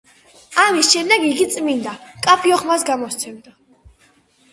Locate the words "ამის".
0.61-0.87